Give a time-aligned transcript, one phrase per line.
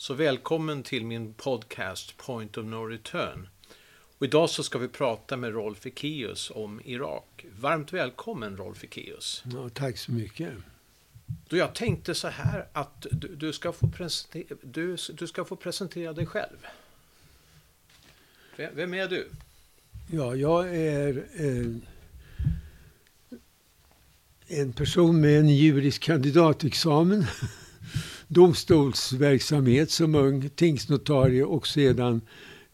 [0.00, 3.48] Så välkommen till min podcast Point of No Return.
[4.18, 7.46] Och idag så ska vi prata med Rolf Ekéus om Irak.
[7.60, 9.42] Varmt välkommen Rolf Ekéus.
[9.52, 10.52] Ja, tack så mycket.
[11.48, 15.56] Då jag tänkte så här att du, du, ska få presentera, du, du ska få
[15.56, 16.66] presentera dig själv.
[18.56, 19.28] Vem är du?
[20.10, 21.86] Ja, jag är en,
[24.46, 27.26] en person med en jurisk kandidatexamen
[28.32, 32.20] domstolsverksamhet som ung tingsnotarie och sedan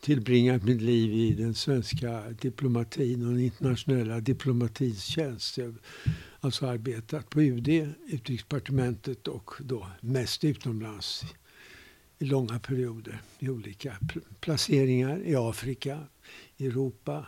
[0.00, 5.58] tillbringat mitt liv i den svenska diplomatin och den internationella diplomatins tjänst.
[5.58, 5.74] Jag har
[6.40, 7.68] alltså arbetat på UD,
[8.08, 11.22] Utrikesdepartementet och då mest utomlands
[12.18, 13.96] i långa perioder i olika
[14.40, 16.00] placeringar i Afrika,
[16.58, 17.26] Europa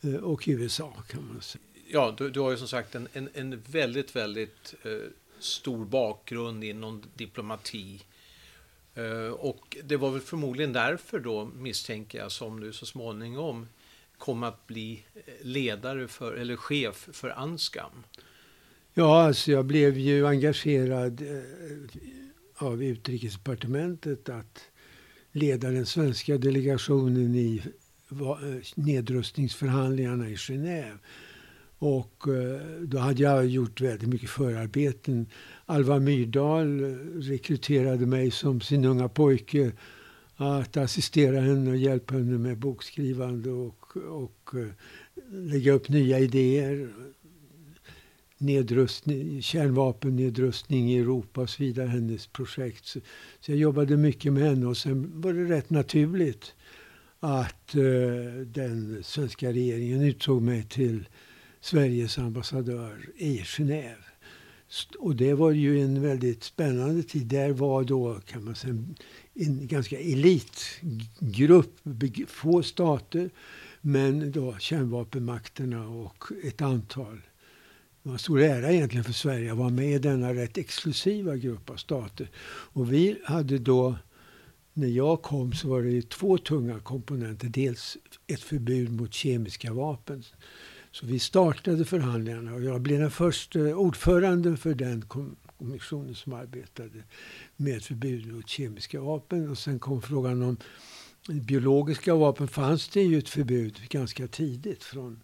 [0.00, 1.62] eh, och USA kan man säga.
[1.90, 4.90] Ja, du, du har ju som sagt en, en, en väldigt, väldigt eh
[5.42, 8.02] stor bakgrund inom diplomati.
[8.94, 13.66] Eh, och det var väl förmodligen därför då, misstänker jag, som du så småningom
[14.18, 18.04] kom att bli eh, ledare för, eller chef för Anskam.
[18.94, 24.64] Ja, alltså jag blev ju engagerad eh, av Utrikesdepartementet att
[25.32, 27.62] leda den svenska delegationen i
[28.74, 30.98] nedrustningsförhandlingarna i Genève.
[31.78, 35.26] Och eh, då hade jag gjort väldigt mycket förarbeten.
[35.66, 36.88] Alva Myrdal eh,
[37.20, 39.72] rekryterade mig som sin unga pojke
[40.36, 44.68] att assistera henne och hjälpa henne med bokskrivande och, och eh,
[45.30, 46.88] lägga upp nya idéer.
[48.40, 52.86] Nedrustning, kärnvapennedrustning i Europa och så vidare, hennes projekt.
[52.86, 53.00] Så,
[53.40, 56.54] så, jag jobbade mycket med henne och sen var det rätt naturligt
[57.20, 61.08] att uh, den svenska regeringen utsåg mig till
[61.60, 64.08] Sveriges ambassadör i Genève.
[64.98, 67.26] Och det var ju en väldigt spännande tid.
[67.26, 68.74] Där var då kan man säga
[69.34, 71.76] en ganska elitgrupp,
[72.26, 73.30] få stater,
[73.80, 77.20] men då kärnvapenmakterna och ett antal.
[78.02, 81.36] Det var en stor ära egentligen för Sverige att vara med i denna rätt exklusiva
[81.36, 82.30] grupp av stater.
[82.46, 83.96] Och vi hade då,
[84.72, 87.48] när jag kom så var det två tunga komponenter.
[87.48, 90.24] Dels ett förbud mot kemiska vapen
[90.90, 95.04] så vi startade förhandlingarna och jag blev den första ordförande för den
[95.58, 97.04] kommissionen som arbetade
[97.56, 99.50] med förbud mot kemiska vapen.
[99.50, 100.56] Och sen kom frågan om
[101.26, 102.48] biologiska vapen.
[102.48, 105.20] fanns det ju ett förbud ganska tidigt från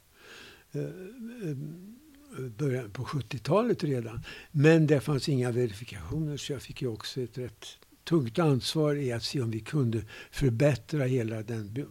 [0.72, 4.22] eh, eh, början på 70-talet redan.
[4.50, 7.66] Men det fanns inga verifikationer så jag fick ju också ett rätt
[8.04, 11.86] tungt ansvar i att se om vi kunde förbättra hela den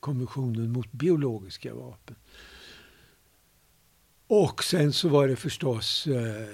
[0.00, 2.16] konventionen mot biologiska vapen.
[4.30, 6.46] Och sen så var det förstås eh,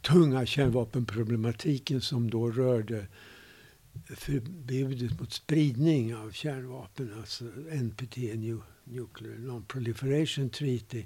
[0.00, 3.06] tunga kärnvapenproblematiken som då rörde
[4.16, 11.04] förbudet mot spridning av kärnvapen, alltså NPT, New, Nuclear Non-Proliferation Treaty,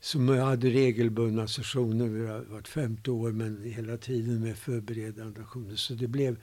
[0.00, 5.76] som hade regelbundna sessioner vart femte år, men hela tiden med förberedande aktioner.
[5.76, 6.36] Så det blev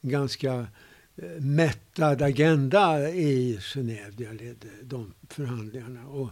[0.00, 0.66] en ganska
[1.16, 6.06] eh, mättad agenda i Genève där jag ledde de förhandlingarna.
[6.06, 6.30] Och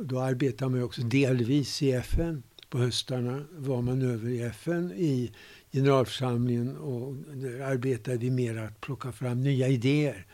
[0.00, 2.42] då arbetade man också delvis i FN.
[2.68, 5.32] På höstarna var man över i FN i
[5.72, 10.26] generalförsamlingen och där arbetade vi mer att plocka fram nya idéer.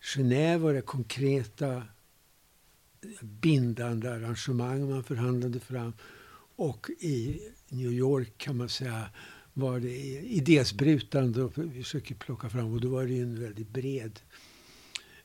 [0.00, 1.82] Genève var det konkreta
[3.20, 5.92] bindande arrangemang man förhandlade fram.
[6.56, 9.10] Och i New York kan man säga
[9.52, 14.20] var det idésprutande och vi försöker plocka fram och då var det en väldigt bred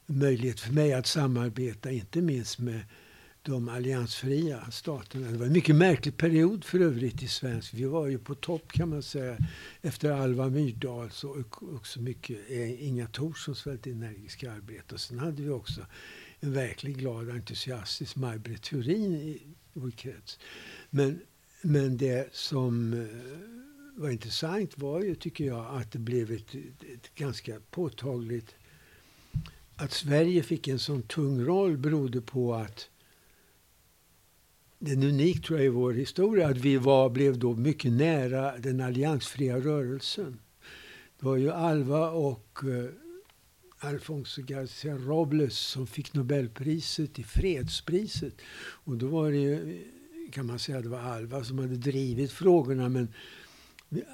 [0.05, 2.81] möjlighet för mig att samarbeta, inte minst med
[3.47, 5.31] de alliansfria staterna.
[5.31, 7.73] Det var en mycket märklig period för övrigt i svensk.
[7.73, 9.37] Vi var ju på topp kan man säga
[9.81, 14.95] efter Alva Myrdal och också mycket eh, Inga Thorssons väldigt energiska arbete.
[14.95, 15.81] Och sen hade vi också
[16.39, 19.41] en verkligt glad och entusiastisk Maj Britt Theorin i
[19.73, 20.39] vår krets.
[20.89, 21.19] Men,
[21.61, 26.55] men det som eh, var intressant var ju, tycker jag, att det blev ett,
[26.93, 28.55] ett ganska påtagligt
[29.75, 32.89] att Sverige fick en sån tung roll berodde på att
[34.79, 38.57] det är unikt tror jag i vår historia att vi var, blev då mycket nära
[38.57, 40.39] den alliansfria rörelsen.
[41.19, 42.89] Det var ju Alva och eh,
[43.79, 48.33] Alfonso Garcia Robles som fick Nobelpriset i fredspriset.
[48.57, 49.83] Och då var det ju,
[50.31, 53.13] kan man säga, det var Alva som hade drivit frågorna men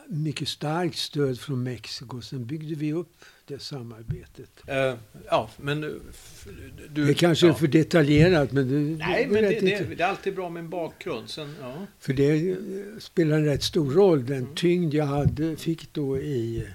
[0.08, 2.22] mycket starkt stöd från Mexiko.
[2.22, 4.62] Sen byggde vi upp det samarbetet.
[4.70, 7.06] Uh, ja, men du...
[7.06, 7.54] Det kanske ja.
[7.54, 8.80] är för detaljerat, men du...
[8.98, 11.30] Nej, men det, det, det, är alltid bra med en bakgrund.
[11.30, 11.88] Sen, ja.
[12.00, 12.58] För det
[13.02, 14.26] spelar en rätt stor roll.
[14.26, 14.56] Den mm.
[14.56, 16.68] tyngd jag hade, fick då i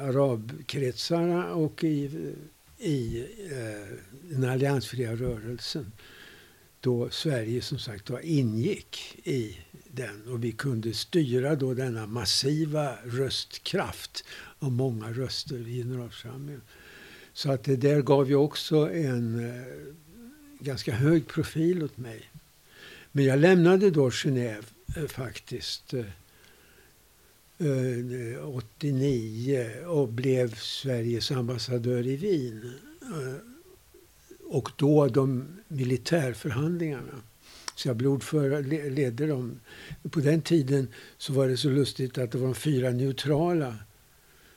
[0.00, 2.10] arabkretsarna och i,
[2.78, 5.92] i eh, den alliansfria rörelsen.
[6.80, 9.58] Då Sverige som sagt var ingick i
[9.94, 14.24] den och vi kunde styra då denna massiva röstkraft
[14.58, 16.62] av många röster i generalförsamlingen.
[17.32, 19.62] Så att det där gav ju också en eh,
[20.58, 22.30] ganska hög profil åt mig.
[23.12, 24.64] Men jag lämnade då Genève
[24.96, 26.04] eh, faktiskt eh,
[28.44, 32.72] 89 och blev Sveriges ambassadör i Wien.
[34.44, 37.22] Och då de militärförhandlingarna.
[37.74, 39.60] Så jag blev ordförande, ledde dem.
[40.10, 40.88] På den tiden
[41.18, 43.76] så var det så lustigt att det var de fyra neutrala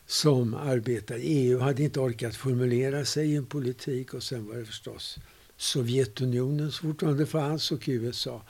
[0.05, 1.19] som arbetade.
[1.19, 5.19] EU hade inte orkat formulera sig i en politik och sen var det förstås
[5.57, 8.41] Sovjetunionen som fortfarande fanns och USA.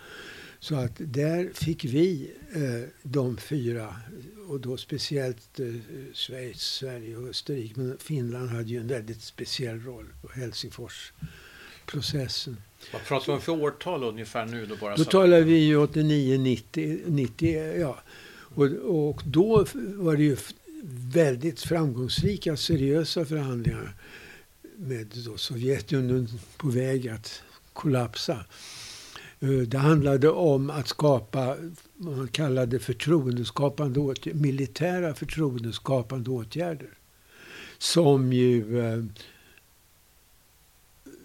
[0.59, 3.95] Så att där fick vi eh, de fyra,
[4.47, 5.73] och då speciellt eh,
[6.13, 7.73] Schweiz, Sverige och Österrike.
[7.79, 10.27] Men Finland hade ju en väldigt speciell roll på
[11.93, 12.57] Helsingforsprocessen.
[12.93, 14.65] Vad pratar man för årtal ungefär nu?
[14.65, 17.99] Då, bara då talar vi ju 89, 90, 90 ja.
[18.55, 18.65] Och,
[19.07, 20.37] och då var det ju
[21.13, 23.93] väldigt framgångsrika, seriösa förhandlingar
[24.75, 27.41] med då Sovjetunionen på väg att
[27.73, 28.45] kollapsa.
[29.39, 31.55] Eh, det handlade om att skapa
[31.93, 36.89] vad man kallade förtroendeskapande åtgärder, militära förtroendeskapande åtgärder.
[37.77, 39.03] Som ju eh,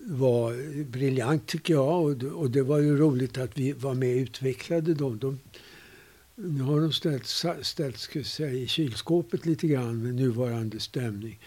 [0.04, 4.94] var briljant tycker jag och det var ju roligt att vi var med och utvecklade
[4.94, 5.18] dem.
[5.18, 5.40] De,
[6.34, 7.26] nu har de ställt,
[7.62, 11.38] ställt ska säga, i kylskåpet lite grann med nuvarande stämning.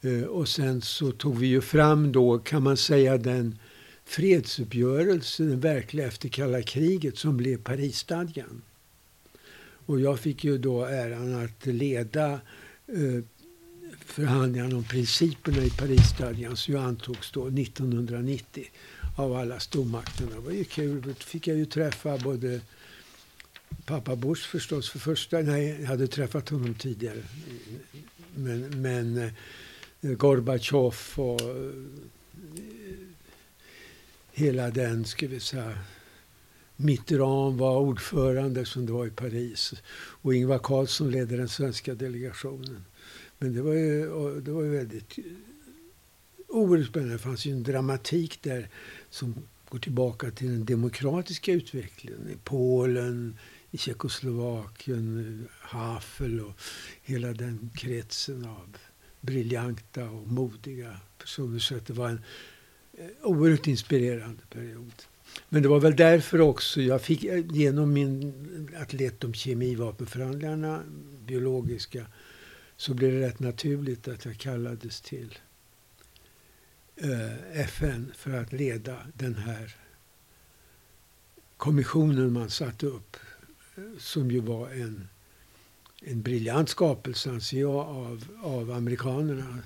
[0.00, 3.58] Eh, och sen så tog vi ju fram då, kan man säga, den
[4.04, 8.62] fredsuppgörelse, den verkliga efter kalla kriget, som blev Parisstadgan.
[9.86, 12.32] Och jag fick ju då äran att leda
[12.86, 13.24] eh,
[14.12, 18.64] förhandlingarna om principerna i Parisstadgan som ju antogs då 1990
[19.16, 20.30] av alla stormakterna.
[20.34, 21.02] Det var ju kul.
[21.02, 22.60] Då fick jag ju träffa både
[23.84, 25.38] pappa Bush förstås för första...
[25.38, 27.22] Nej, jag hade träffat honom tidigare.
[28.34, 29.30] Men, men eh,
[30.00, 31.72] Gorbatjov och eh,
[34.32, 35.78] hela den, ska vi säga,
[36.76, 39.74] Mitterrand var ordförande som det var i Paris.
[39.92, 42.84] Och Ingvar Carlsson ledde den svenska delegationen.
[43.42, 44.00] Men det var ju,
[44.40, 45.24] det var ju väldigt eh,
[46.48, 47.14] oerhört spännande.
[47.14, 48.68] Det fanns ju en dramatik där
[49.10, 49.34] som
[49.68, 53.38] går tillbaka till den demokratiska utvecklingen i Polen,
[53.70, 56.60] i Tjeckoslovakien, Havel och
[57.02, 58.76] hela den kretsen av
[59.20, 61.58] briljanta och modiga personer.
[61.58, 62.20] Så att det var en
[62.92, 64.92] eh, oerhört inspirerande period.
[65.48, 70.82] Men det var väl därför också jag fick eh, genom min atlet om kemivapenförhandlingarna,
[71.26, 72.06] biologiska,
[72.80, 75.38] så blev det rätt naturligt att jag kallades till
[76.96, 79.76] eh, FN för att leda den här
[81.56, 83.16] kommissionen man satte upp.
[83.98, 85.08] Som ju var en
[86.00, 89.58] en briljant skapelse, anser jag, av, av amerikanerna.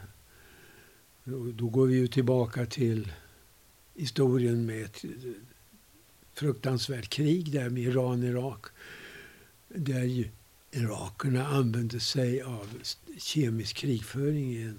[1.24, 3.12] Då, då går vi ju tillbaka till
[3.94, 5.04] historien med ett
[6.32, 8.66] fruktansvärt krig där med Iran-Irak.
[9.68, 10.04] Där
[10.76, 12.68] irakerna använde sig av
[13.18, 14.74] kemisk krigföring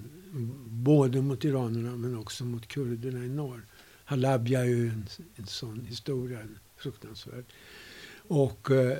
[0.68, 3.65] både mot iranerna men också mot kurderna i norr.
[4.05, 5.05] Halabja är ju en,
[5.36, 6.39] en sån historia,
[6.77, 7.46] fruktansvärd.
[8.27, 8.98] Och eh,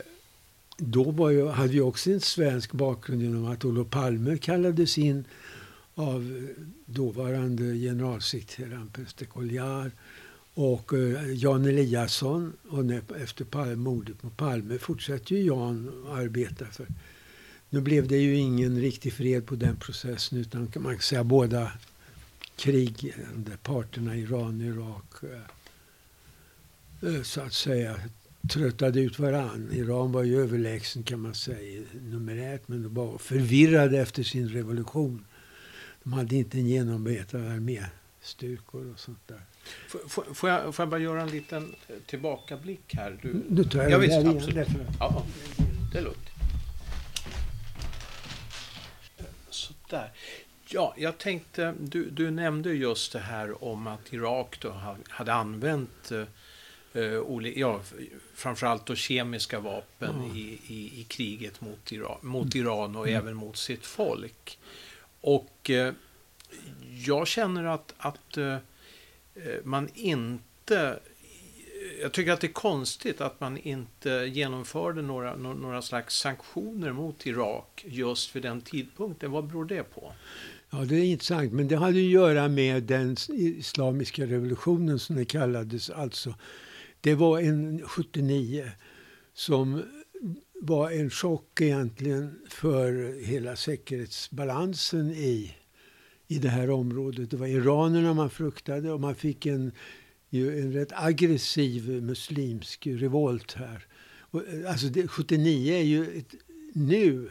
[0.78, 5.26] då var ju, hade vi också en svensk bakgrund genom att Olof Palme kallades in
[5.96, 6.48] av
[6.86, 9.92] dåvarande generalsekreteraren Pester Colliard
[10.56, 12.54] och eh, Jan Eliasson.
[12.70, 16.88] Och efter mordet på Palme fortsatte ju Jan att arbeta för.
[17.70, 21.72] Nu blev det ju ingen riktig fred på den processen utan man kan säga båda
[22.56, 28.00] krigande parterna, Iran och Irak, eh, eh, så att säga
[28.50, 29.70] tröttade ut varann.
[29.72, 35.26] Iran var ju överlägsen kan man säga numerärt men de var förvirrade efter sin revolution.
[36.04, 39.42] De hade inte en genomarbetad arméstyrkor och sånt där.
[39.88, 43.20] Får, får, jag, får jag bara göra en liten tillbakablick här?
[43.22, 44.68] Du, nu tar jag ja, visst, där absolut.
[45.00, 45.26] Ja,
[45.92, 46.30] det är lugnt.
[49.50, 50.12] Sådär.
[50.68, 56.12] Ja, jag tänkte, du, du nämnde just det här om att Irak då hade använt
[56.12, 57.82] eh, uh, ja,
[58.36, 60.36] framförallt då kemiska vapen mm.
[60.36, 62.68] i, i, i, kriget mot Iran, mot mm.
[62.68, 63.22] Iran och mm.
[63.22, 64.58] även mot sitt folk.
[65.22, 65.92] Och uh,
[67.06, 68.58] jag känner att, att uh,
[69.36, 75.36] Eh, man inte eh, jag tycker att det är konstigt att man inte genomförde några,
[75.36, 79.32] några slags sanktioner mot Irak just vid den tidpunkten.
[79.32, 80.14] Vad beror det på?
[80.70, 81.54] Ja, det är intressant.
[81.54, 85.90] Men det hade att göra med den islamiska revolutionen som det kallades.
[85.90, 86.36] Alltså,
[87.02, 88.72] det var en 79
[89.34, 89.84] som
[90.62, 95.56] var en chock egentligen för hela säkerhetsbalansen i,
[96.28, 97.32] i det här området.
[97.32, 99.72] Det var iranerna man fruktade och man fick en,
[100.30, 103.88] en rätt aggressiv muslimsk revolt här.
[104.20, 106.36] Och, eh, alltså det, 79 är ju ett,
[106.74, 107.30] nu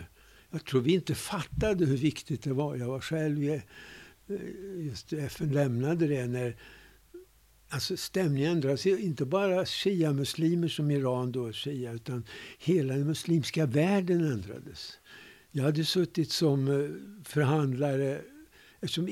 [0.54, 2.76] jag tror vi inte fattade hur viktigt det var.
[2.76, 3.62] Jag var själv i,
[4.76, 6.56] just FN lämnade det när
[7.68, 8.86] alltså stämningen ändras.
[8.86, 12.24] Inte bara shia-muslimer som Iran då, shia, utan
[12.58, 14.98] hela den muslimska världen ändrades.
[15.50, 16.90] Jag hade suttit som eh,
[17.24, 18.20] förhandlare
[18.84, 19.06] eftersom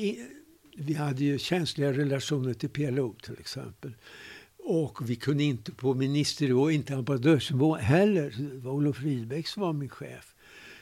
[0.77, 3.95] vi hade ju känsliga relationer till PLO till exempel.
[4.59, 8.35] Och vi kunde inte på ministernivå, inte ambassadörsnivå heller.
[8.39, 10.35] Det var Olof Rydbeck som var min chef.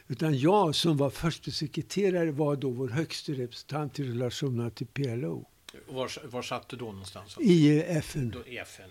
[0.09, 5.49] Utan jag som var förste sekreterare var då vår högste representant i relationerna till PLO.
[5.89, 7.37] Var, var satt du då någonstans?
[7.41, 8.31] I FN.
[8.31, 8.91] Då, i FN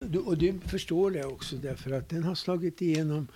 [0.00, 0.06] ja.
[0.06, 0.26] mm.
[0.26, 3.28] och du förstår det också därför att den har slagit igenom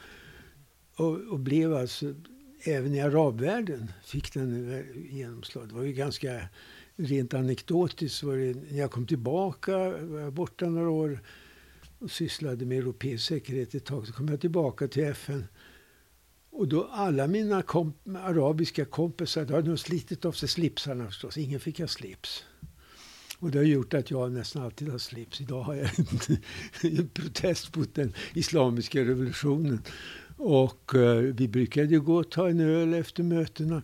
[0.96, 2.14] och, och blev alltså
[2.62, 5.68] även i arabvärlden fick den eh, genomslag.
[5.68, 6.48] Det var ju ganska
[6.96, 8.22] rent anekdotiskt.
[8.22, 11.20] Var det, när jag kom tillbaka, var jag borta några år
[11.98, 15.44] och sysslade med europeisk säkerhet ett tag, så kom jag tillbaka till FN
[16.50, 21.38] och då alla mina komp arabiska kompisar då hade de slitit av sig slipsarna förstås.
[21.38, 22.44] Ingen fick ha slips.
[23.38, 25.40] Och det har gjort att jag nästan alltid har slips.
[25.40, 25.90] Idag har jag
[26.98, 29.82] en protest mot den islamiska revolutionen.
[30.42, 33.82] Och eh, vi brukade gå och ta en öl efter mötena.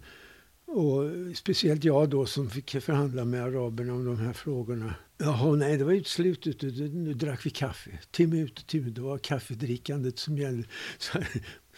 [0.67, 4.95] Och speciellt jag då som fick förhandla med araberna om de här frågorna.
[5.19, 6.63] Jaha, nej, det var slutet.
[6.95, 7.91] Nu drack vi kaffe.
[8.11, 8.91] Timme ut och timme.
[8.91, 10.69] Det var kaffedrickandet som gällde.
[10.99, 11.19] Så,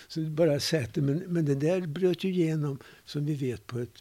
[0.08, 1.02] så bara sätter.
[1.02, 3.98] Men, men det där bröt ju igenom, som vi vet, på ett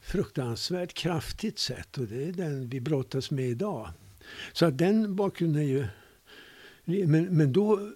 [0.00, 1.98] fruktansvärt kraftigt sätt.
[1.98, 3.90] Och det är den vi brottas med idag.
[4.52, 5.86] Så att den bakgrunden är ju...
[7.06, 7.92] Men, men då,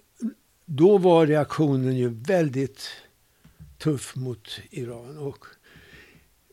[0.65, 2.89] då var reaktionen ju väldigt
[3.77, 5.17] tuff mot Iran.
[5.17, 5.45] Och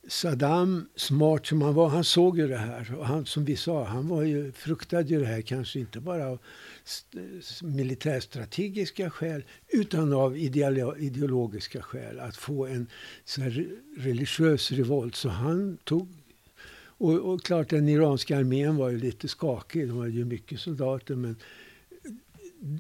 [0.09, 2.95] Saddam, smart som han var, han såg ju det här.
[2.99, 6.28] Och han, som vi sa, han var ju, fruktade ju det här kanske inte bara
[6.28, 6.38] av
[7.62, 10.37] militärstrategiska skäl utan av
[10.99, 12.21] ideologiska skäl.
[12.21, 12.87] Att få en
[13.25, 13.40] så
[13.97, 15.16] religiös revolt.
[15.16, 16.09] Så han tog...
[16.76, 19.88] Och, och klart, den iranska armén var ju lite skakig.
[19.88, 21.14] De hade ju mycket soldater.
[21.14, 21.37] Men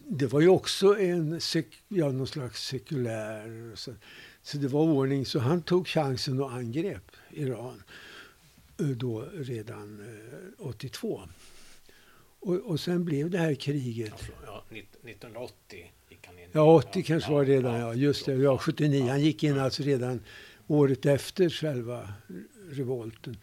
[0.08, 1.40] det var ju också en
[1.88, 3.72] ja, någon slags sekulär...
[3.74, 3.94] Så,
[4.42, 5.26] så det var ordning.
[5.26, 7.82] Så han tog chansen och angrep Iran
[8.80, 10.00] eh, då redan
[10.58, 11.22] eh, 82.
[12.40, 14.30] Och, och sen blev det här kriget.
[14.46, 16.48] Ja, 1980 gick han in.
[16.52, 17.80] Ja, 80 kanske var det redan.
[17.80, 18.32] Ja, just det.
[18.32, 19.08] Ja, 79.
[19.08, 20.20] Han gick in alltså redan
[20.66, 22.12] året efter själva
[22.70, 23.36] revolten.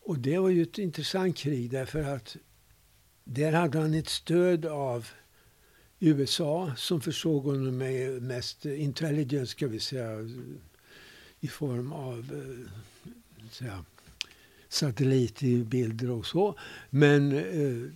[0.00, 2.36] Och det var ju ett intressant krig därför att
[3.24, 5.08] där hade han ett stöd av
[6.04, 10.18] USA som försåg honom med mest intelligence, ska vi säga,
[11.40, 13.84] i form av eh, säga,
[14.68, 16.58] satellitbilder och så.
[16.90, 17.90] Men eh,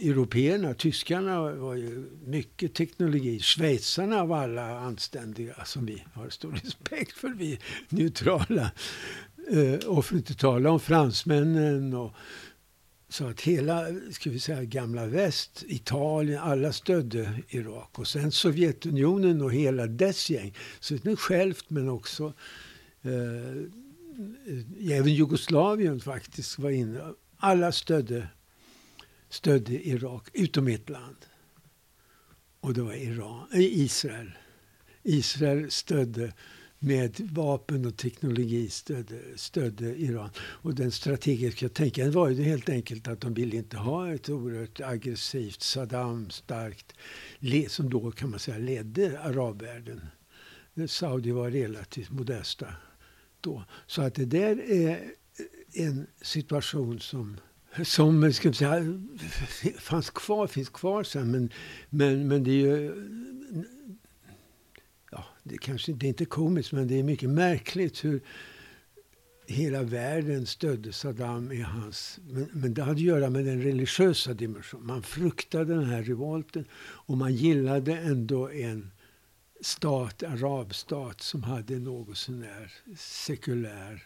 [0.00, 3.40] européerna, tyskarna var ju mycket teknologi.
[3.40, 7.28] Schweizarna var alla anständiga som vi har stor respekt för.
[7.28, 8.70] Vi är neutrala.
[9.50, 12.12] Eh, och för att inte tala om fransmännen och
[13.08, 17.98] så att hela ska vi säga, gamla väst, Italien, alla stödde Irak.
[17.98, 20.54] Och sen Sovjetunionen och hela dess gäng.
[20.80, 22.32] Så inte självt men också
[23.02, 27.12] eh, eh, även Jugoslavien faktiskt var inne.
[27.36, 28.28] Alla stödde,
[29.28, 31.16] stödde Irak, utom ett land.
[32.60, 34.30] Och det var Iran, eh, Israel.
[35.02, 36.32] Israel stödde
[36.78, 40.30] med vapen och teknologi stödde, stödde Iran.
[40.38, 44.80] Och den strategiska tänkandet var ju helt enkelt att de ville inte ha ett oerhört
[44.80, 46.94] aggressivt Saddam starkt
[47.68, 50.00] som då kan man säga ledde arabvärlden.
[50.86, 52.66] Saudi var relativt modesta
[53.40, 53.64] då.
[53.86, 55.12] Så att det där är
[55.72, 57.36] en situation som
[57.84, 58.84] som ska säga,
[59.78, 61.30] fanns kvar, finns kvar sen.
[61.30, 61.50] Men,
[61.90, 62.92] men, men det är ju
[65.48, 68.20] det kanske det är inte komiskt, men det är mycket märkligt hur
[69.46, 72.20] hela världen stödde Saddam i hans...
[72.28, 74.86] Men, men det hade att göra med den religiösa dimensionen.
[74.86, 78.90] Man fruktade den här revolten och man gillade ändå en
[79.60, 84.02] stat, arabstat som hade något sånär sekulär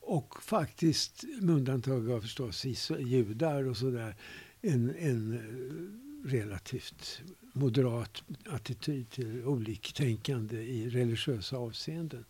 [0.00, 2.64] och faktiskt, med undantag av förstås
[2.98, 4.16] judar och sådär,
[4.60, 12.24] en, en eh, relativt moderat attityd till oliktänkande i religiösa avseenden.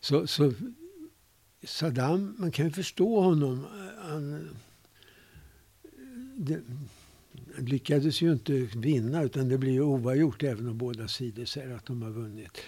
[0.00, 0.52] Så, så
[1.62, 3.66] Saddam, man kan ju förstå honom.
[3.98, 4.48] Han,
[6.36, 6.60] det,
[7.56, 11.74] han lyckades ju inte vinna utan det blir ju oavgjort även om båda sidor säger
[11.76, 12.58] att de har vunnit.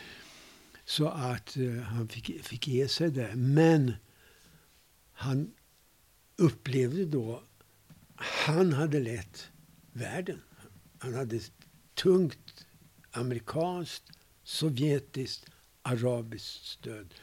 [0.85, 3.35] Så att eh, han fick, fick ge sig där.
[3.35, 3.93] Men
[5.13, 5.51] han
[6.37, 7.43] upplevde då,
[8.17, 9.49] han hade lett
[9.93, 10.41] världen.
[11.03, 11.41] Han hade
[11.95, 12.67] tungt
[13.11, 14.05] amerikanskt,
[14.43, 15.47] sovjetiskt,
[15.83, 17.15] arabiskt stöd.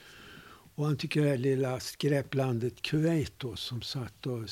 [0.75, 4.49] Och han tycker det här lilla skräplandet Kuwait då, som satt och...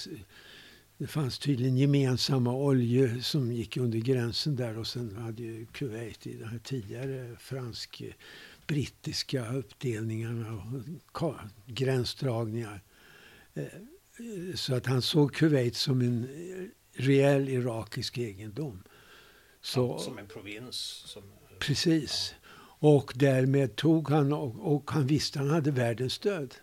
[1.00, 6.28] Det fanns tydligen gemensamma oljor som gick under gränsen där och sen hade ju Kuwait
[6.28, 10.54] i de här tidigare fransk-brittiska uppdelningarna
[11.12, 12.82] och gränsdragningar.
[13.54, 13.66] Eh,
[14.56, 16.28] så att han såg Kuwait som en
[16.94, 18.84] reell irakisk egendom.
[19.68, 20.78] Så, som en provins?
[21.06, 21.24] Som,
[21.60, 22.36] precis.
[22.80, 22.88] Ja.
[22.90, 26.56] Och därmed tog han, och, och han visste han hade världens stöd.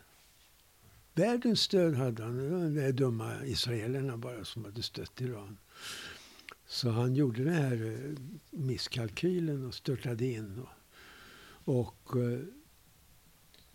[1.14, 2.74] Världens stöd hade han.
[2.74, 5.58] De dumma israelerna bara som hade stött Iran.
[6.66, 8.18] Så han gjorde den här eh,
[8.50, 10.62] misskalkylen och störtade in.
[11.64, 12.38] Och, och eh,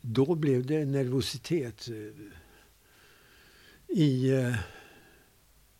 [0.01, 1.95] då blev det nervositet eh,
[3.98, 4.31] i...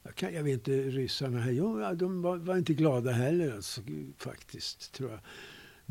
[0.10, 3.82] Jag, kan, jag vet inte, ryssarna här, ja, de var, var inte glada heller alltså,
[4.18, 5.20] faktiskt, tror jag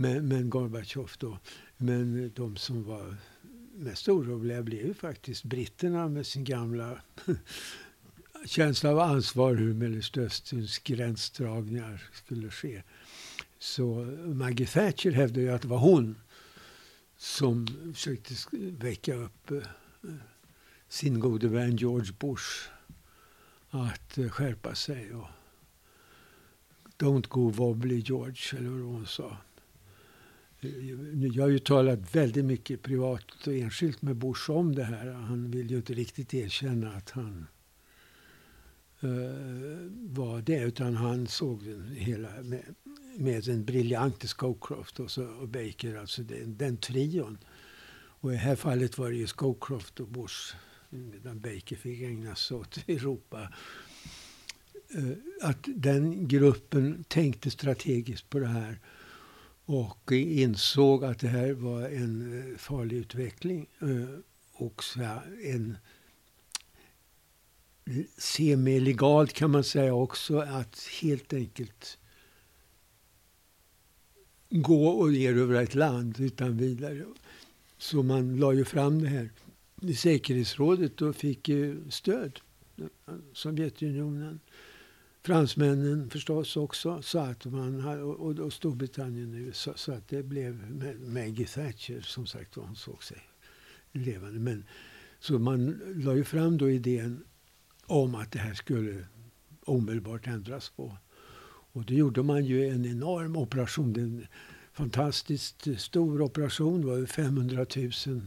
[0.00, 1.38] men, men Gorbatjov då.
[1.76, 3.16] Men de som var
[3.74, 7.00] mest oroliga blev ju faktiskt britterna med sin gamla
[8.46, 12.82] känsla av ansvar hur Mellanösterns gränsdragningar skulle ske.
[13.58, 13.84] Så
[14.26, 16.18] Maggie Thatcher hävdade ju att det var hon
[17.16, 19.58] som försökte väcka upp eh,
[20.88, 22.70] sin gode vän George Bush
[23.70, 25.14] att eh, skärpa sig.
[25.14, 25.28] Och
[26.98, 29.36] Don't go wobbly George, eller vad hon sa.
[30.60, 30.90] Eh,
[31.26, 35.10] jag har ju talat väldigt mycket privat och enskilt med Bush om det här.
[35.10, 37.46] Han vill ju inte riktigt erkänna att han
[39.04, 40.58] uh, var det.
[40.58, 42.74] Utan han såg den hela med,
[43.16, 47.38] med den briljante Scowcroft och, så, och Baker, alltså den, den trion.
[48.20, 50.54] Och i det här fallet var det ju Scowcroft och Bush,
[50.90, 53.52] medan Baker fick ägna sig åt Europa.
[54.94, 58.78] Eh, att den gruppen tänkte strategiskt på det här
[59.64, 63.66] och insåg att det här var en eh, farlig utveckling.
[63.80, 64.18] Eh,
[64.52, 64.82] och
[65.44, 65.76] en
[68.16, 71.98] semi-legalt kan man säga också att helt enkelt
[74.50, 77.04] gå och erövra ett land utan vidare.
[77.78, 79.30] Så man la ju fram det här
[79.82, 81.50] i säkerhetsrådet och fick
[81.88, 82.40] stöd.
[83.32, 84.40] Sovjetunionen
[85.28, 90.54] fransmännen förstås också, så att man, och, och Storbritannien nu, så, så, att det blev
[91.00, 92.64] Maggie Thatcher som sagt var.
[92.64, 93.18] hon såg sig
[93.92, 94.40] levande.
[94.40, 94.64] Men,
[95.20, 97.24] så man la ju fram då idén
[97.86, 99.06] om att det här skulle
[99.64, 100.96] omedelbart ändras på.
[101.72, 104.26] Och då gjorde man ju en enorm operation, en
[104.72, 108.20] fantastiskt stor operation, det var 500 000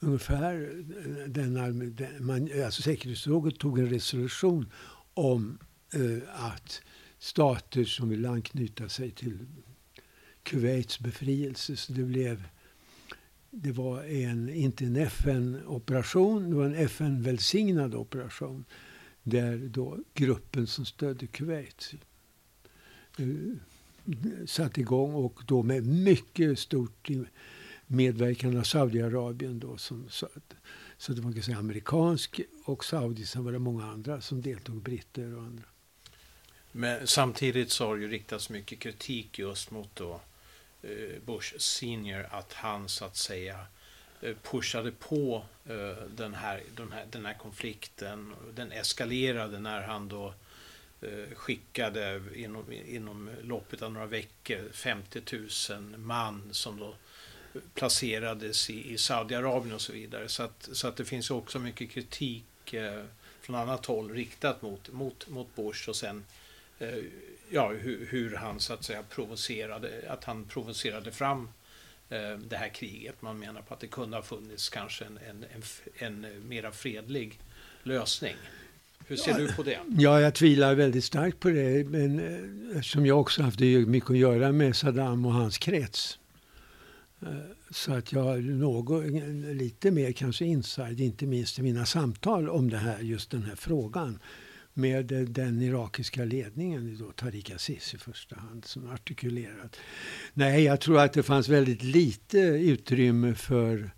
[0.00, 0.84] ungefär.
[1.28, 1.54] Den,
[1.96, 4.72] den, man, alltså säkerhetsrådet tog en resolution
[5.14, 5.58] om
[5.94, 6.82] Eh, att
[7.18, 9.38] stater som ville anknyta sig till
[10.42, 11.76] Kuwaits befrielse.
[11.76, 12.48] Så det blev
[13.50, 18.64] det var en, inte en FN-operation, det var en FN-välsignad operation.
[19.22, 21.94] Där då gruppen som stödde Kuwait
[23.20, 23.54] uh,
[24.46, 27.10] satte igång och då med mycket stort
[27.90, 29.60] medverkan av Saudiarabien.
[29.60, 30.28] Då, som, så,
[30.98, 34.82] så det var kan säga, amerikansk och Saudi, sen var det många andra som deltog,
[34.82, 35.64] britter och andra.
[36.72, 40.20] Men samtidigt så har det ju riktats mycket kritik just mot då
[40.82, 43.66] eh, Bush senior att han så att säga
[44.20, 48.34] eh, pushade på eh, den här, den, här, den här konflikten.
[48.54, 50.34] Den eskalerade när han då
[51.34, 55.20] skickade inom, inom loppet av några veckor 50
[55.70, 56.94] 000 man som då
[57.74, 60.28] placerades i, i Saudiarabien och så vidare.
[60.28, 63.04] Så att, så att det finns också mycket kritik eh,
[63.40, 66.24] från annat håll riktat mot, mot, mot Bush och sen
[66.80, 66.98] Eh,
[67.50, 71.48] ja, hur, hur, han så att säga provocerade, att han provocerade fram
[72.10, 73.22] eh, det här kriget.
[73.22, 75.44] Man menar på att det kunde ha funnits kanske en, en,
[75.98, 77.38] en, en mera fredlig
[77.82, 78.34] lösning.
[79.06, 79.78] Hur ser ja, du på det?
[79.88, 81.84] Ja, jag tvivlar väldigt starkt på det.
[81.84, 86.18] Men eh, eftersom jag också haft mycket att göra med Saddam och hans krets.
[87.22, 87.32] Eh,
[87.70, 92.48] så att jag har något, eh, lite mer kanske inside, inte minst i mina samtal
[92.48, 94.18] om det här, just den här frågan.
[94.74, 99.76] med eh, den irakiska ledningen, då Tariq Aziz i första hand, som artikulerat.
[100.34, 103.90] Nej, jag tror att det fanns väldigt lite utrymme för,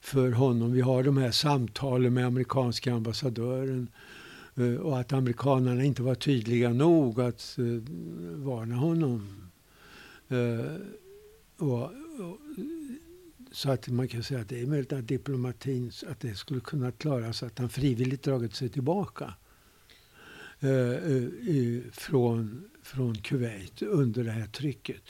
[0.00, 0.72] för honom.
[0.72, 3.88] Vi har de här samtalen med amerikanska ambassadören
[4.82, 7.58] och att amerikanerna inte var tydliga nog att
[8.36, 9.50] varna honom.
[11.58, 11.90] Och,
[13.52, 16.92] så att man kan säga att det är möjligt att diplomatin att det skulle kunna
[16.92, 19.34] klaras att han frivilligt dragit sig tillbaka
[20.60, 25.02] eh, eh, från, från Kuwait under det här trycket.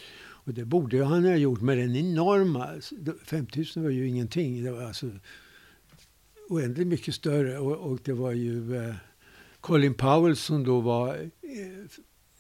[0.45, 2.67] Och det borde han ha gjort med den enorma...
[2.67, 4.65] Alltså, 5000 var ju ingenting.
[4.65, 5.11] Det var alltså
[6.49, 7.59] oändligt mycket större.
[7.59, 8.95] Och, och det var ju eh,
[9.61, 11.23] Colin Powell som då var eh,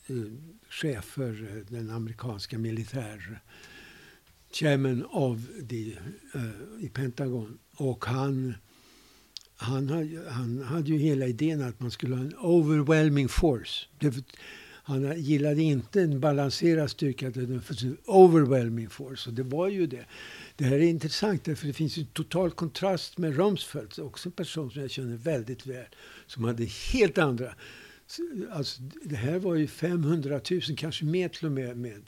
[0.06, 0.24] eh
[0.68, 3.40] chef för eh, den amerikanska militär
[4.52, 5.92] chairman av the,
[6.34, 7.58] uh, i Pentagon.
[7.76, 8.54] Och han
[9.62, 13.86] han, hade, han hade ju hela idén att man skulle ha en overwhelming force.
[13.98, 14.14] Det,
[14.84, 19.30] han gillade inte en balanserad styrka, utan en overwhelming force.
[19.30, 20.04] Och det var ju det.
[20.56, 24.70] Det här är intressant, för det finns en total kontrast med Rumsfeld, också en person
[24.70, 25.86] som jag känner väldigt väl,
[26.26, 27.54] som hade helt andra...
[28.52, 32.02] Alltså, det här var ju 500 000, kanske mer till och med, med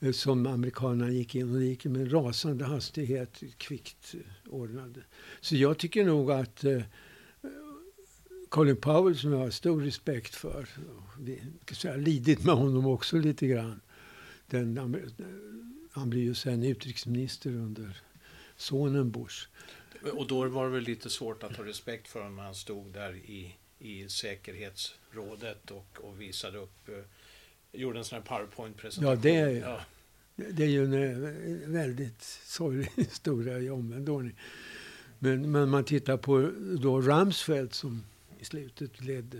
[0.00, 1.54] Eh, som amerikanerna gick in.
[1.54, 5.00] Och gick med rasande hastighet, kvickt eh, ordnade.
[5.40, 6.82] Så jag tycker nog att eh,
[8.48, 10.68] Colin Powell, som jag har stor respekt för,
[11.82, 13.80] jag har lidit med honom också lite grann.
[14.46, 14.96] Den,
[15.92, 18.02] han blir ju sen utrikesminister under
[18.56, 19.48] sonen Bush.
[20.12, 22.92] Och då var det väl lite svårt att ha respekt för honom när han stod
[22.92, 26.88] där i, i säkerhetsrådet och, och visade upp
[27.72, 29.10] gjorde en sån här powerpoint-presentation.
[29.10, 29.80] Ja, det är, ja.
[30.36, 34.36] det är ju en eh, väldigt sorglig historia i omvänd ordning.
[35.18, 36.50] Men, men man tittar på
[36.82, 38.04] då Rumsfeld som
[38.38, 39.38] i slutet ledde.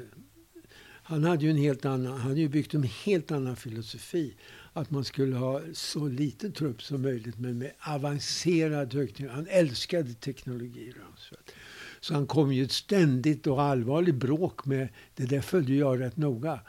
[1.02, 4.34] Han hade ju en helt annan, han hade ju byggt en helt annan filosofi.
[4.72, 9.36] Att man skulle ha så liten trupp som möjligt men med avancerad högteknologi.
[9.36, 11.52] Han älskade teknologi, Rumsfeld.
[12.00, 16.60] Så han kom ju ständigt och allvarligt bråk med, det där följde jag rätt noga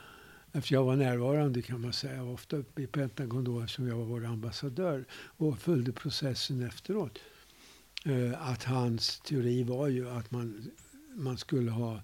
[0.54, 2.16] Eftersom jag var närvarande kan man säga.
[2.16, 6.62] Jag var ofta uppe i Pentagon då eftersom jag var vår ambassadör och följde processen
[6.68, 7.20] efteråt.
[8.06, 10.72] Eh, att hans teori var ju att man,
[11.16, 12.02] man skulle ha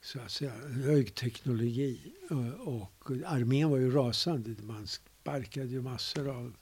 [0.00, 0.52] så att säga,
[0.84, 2.12] högteknologi.
[2.30, 4.54] Eh, och armén var ju rasande.
[4.62, 6.56] Man sparkade ju massor av...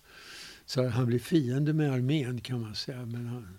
[0.66, 3.07] Så han blev fiende med armén kan man säga.
[3.07, 3.59] Men han,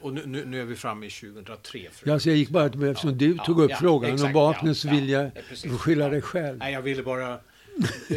[0.00, 1.80] och nu, nu, är vi framme i 2003.
[2.04, 4.26] Ja, så jag gick bara till eftersom ja, du tog ja, upp ja, frågan exakt,
[4.26, 5.30] om vapnen så vill jag
[5.64, 6.58] ja, skylla dig själv.
[6.58, 7.38] Nej, jag ville bara eh,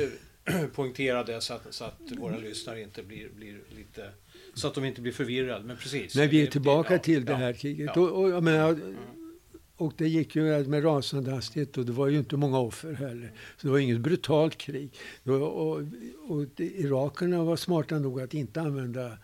[0.76, 4.10] poängtera det så att, så att våra lyssnare inte blir, blir lite...
[4.54, 5.66] Så att de inte blir förvirrade.
[5.66, 6.16] Men precis.
[6.16, 7.98] Nej, vi är tillbaka det, till det här kriget.
[7.98, 8.96] Och, och, menar, mm.
[9.76, 13.32] och det gick ju med rasande hastighet och det var ju inte många offer heller.
[13.58, 14.90] Så det var inget brutalt krig.
[15.24, 15.84] Och, och,
[16.28, 19.18] och irakerna var smarta nog att inte använda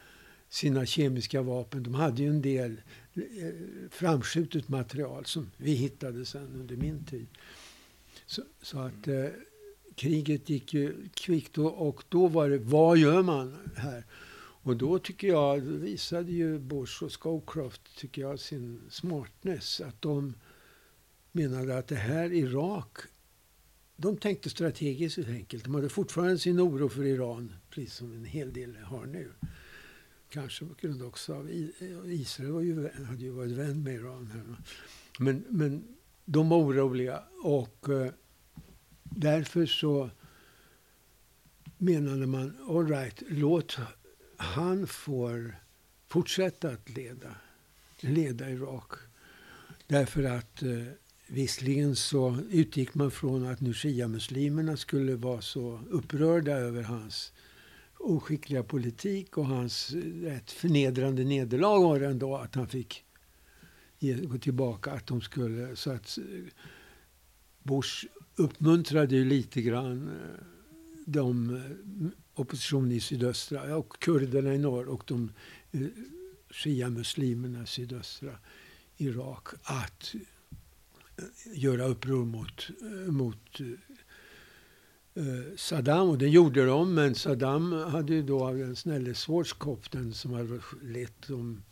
[0.52, 1.84] sina kemiska vapen.
[1.84, 2.82] De hade ju en del
[3.14, 3.22] eh,
[3.90, 7.28] framskjutet material som vi hittade sen under min tid.
[8.26, 9.26] Så, så att eh,
[9.96, 14.06] kriget gick ju kvickt och, och, då var det, vad gör man här?
[14.64, 19.82] Och då tycker jag, visade ju Bush och Scowcroft, tycker jag, sin smartness.
[19.82, 20.34] Att de
[21.32, 22.98] menade att det här Irak,
[23.96, 25.64] de tänkte strategiskt helt enkelt.
[25.64, 29.32] De hade fortfarande sin oro för Iran, precis som en hel del har nu.
[30.32, 31.50] Kanske på grund också av
[32.06, 34.28] Israel var ju, hade ju varit vän med Iran.
[34.28, 34.44] Här.
[35.20, 35.84] Men, men
[36.26, 38.12] de var oroliga och eh,
[39.04, 40.10] därför så
[41.78, 43.78] menade man, all right, låt
[44.38, 45.56] han får
[46.08, 47.36] fortsätta att leda,
[48.00, 48.92] leda Irak.
[49.88, 50.84] Därför att eh,
[51.28, 57.32] visserligen så utgick man från att nu shia-muslimerna skulle vara så upprörda över hans
[58.04, 63.04] oskickliga politik och hans eh, rätt förnedrande nederlag var det ändå att han fick
[64.00, 64.92] ge, gå tillbaka.
[64.92, 66.24] Att de skulle, så att eh,
[67.64, 70.46] Bush uppmuntrade ju lite grann eh,
[71.06, 71.62] de
[72.34, 75.32] oppositionen i sydöstra och kurderna i norr och de
[76.50, 78.38] shia-muslimerna i sydöstra
[78.98, 80.16] Irak att
[81.54, 82.70] göra uppror mot,
[83.08, 83.60] mot
[85.14, 90.14] Eh, Saddam, och det gjorde de, men Saddam hade ju då den snälle Schwarzkopf, den
[90.14, 91.64] som hade lett dem,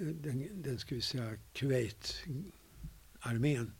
[0.00, 3.72] eh, den, den ska vi säga, Kuwait-armén,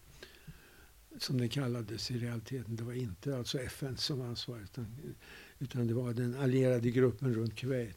[1.18, 2.76] som den kallades i realiteten.
[2.76, 5.14] Det var inte alltså FN som var ansvarig, utan,
[5.58, 7.96] utan det var den allierade gruppen runt Kuwait.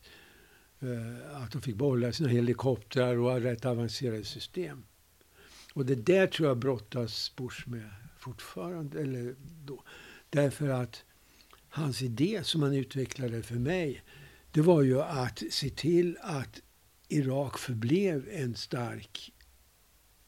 [0.79, 4.83] Eh, att de fick behålla sina helikoptrar och rätt avancerade system.
[5.73, 9.01] Och det där tror jag brottas Bush med fortfarande.
[9.01, 9.83] Eller då.
[10.35, 11.03] Därför att
[11.69, 14.03] hans idé som han utvecklade för mig,
[14.51, 16.61] det var ju att se till att
[17.07, 19.33] Irak förblev en stark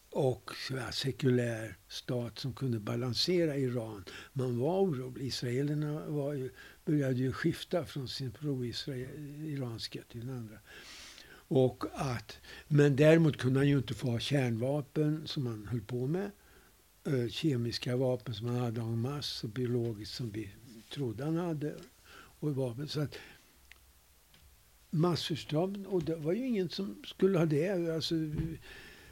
[0.09, 0.51] och
[0.91, 4.05] sekulär stat som kunde balansera Iran.
[4.33, 5.25] Man var orolig.
[5.25, 6.49] Israelerna var ju,
[6.85, 10.57] började ju skifta från sin pro-iranska till den andra.
[11.49, 16.07] Och att, men däremot kunde han ju inte få ha kärnvapen som han höll på
[16.07, 16.31] med.
[17.07, 20.49] Eh, kemiska vapen som han hade en massa och biologiskt som vi
[20.93, 21.75] trodde han hade.
[22.39, 22.87] Och vapen.
[22.87, 23.15] Så att,
[24.89, 27.95] massförstörelse, och det var ju ingen som skulle ha det.
[27.95, 28.15] Alltså,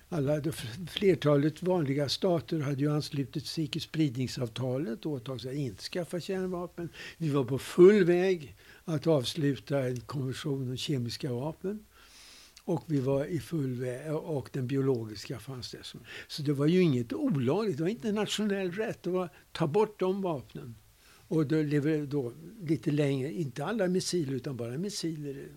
[0.10, 0.42] alla,
[0.88, 6.20] flertalet vanliga stater hade ju anslutit sig till spridningsavtalet och åtagit sig att inte skaffa
[6.20, 6.90] kärnvapen.
[7.18, 8.56] Vi var på full väg
[8.86, 11.86] att avsluta en konvention om kemiska vapen.
[12.66, 15.84] Och vi var i full väg, och den biologiska fanns det.
[16.28, 19.04] Så det var ju inget olagligt, det var inte nationell rätt.
[19.04, 20.76] Det var ta bort de vapnen.
[21.28, 25.48] Och då lever då lite längre, inte alla missiler utan bara missiler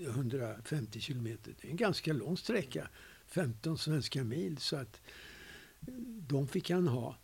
[0.00, 1.54] 150 kilometer.
[1.60, 2.88] Det är en ganska lång sträcka.
[3.26, 4.58] 15 svenska mil.
[4.58, 5.00] Så att
[6.28, 7.16] de fick han ha.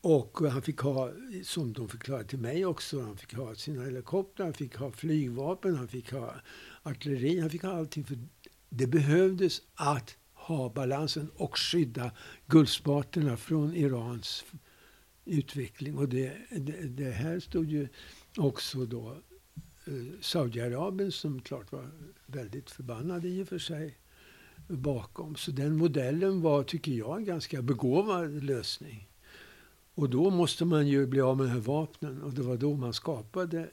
[0.00, 1.12] Och han fick ha,
[1.44, 5.74] som de förklarade till mig också, han fick ha sina helikoptrar, han fick ha flygvapen,
[5.74, 6.34] han fick ha
[6.82, 8.04] artilleri, han fick ha allting.
[8.04, 8.18] För
[8.68, 12.12] det behövdes att ha balansen och skydda
[12.46, 14.44] guldspaterna från Irans
[15.24, 15.98] utveckling.
[15.98, 17.88] Och det, det, det här stod ju
[18.36, 19.10] också då
[19.86, 21.90] eh, Saudiarabien som klart var
[22.26, 23.98] väldigt förbannad i och för sig
[24.68, 25.36] bakom.
[25.36, 29.08] Så den modellen var, tycker jag, en ganska begåvad lösning.
[29.98, 32.76] Och då måste man ju bli av med de här vapnen och det var då
[32.76, 33.70] man skapade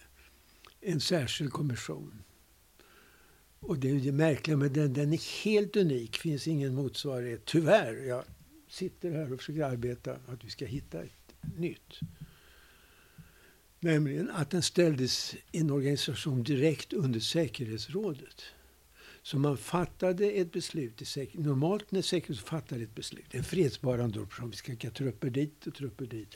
[0.81, 2.23] en särskild kommission.
[3.59, 7.45] Och det är det märkliga med den, den är helt unik, finns ingen motsvarighet.
[7.45, 8.23] Tyvärr, jag
[8.67, 11.99] sitter här och försöker arbeta att vi ska hitta ett nytt.
[13.79, 18.43] Nämligen att den ställdes i en organisation direkt under säkerhetsrådet.
[19.25, 21.17] Så man fattade ett beslut.
[21.17, 25.67] I Normalt när säkerhetsrådet fattar ett beslut, en fredsbevarande operation, vi ska skicka trupper dit
[25.67, 26.35] och trupper dit.